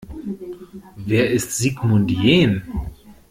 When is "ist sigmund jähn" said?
1.29-2.63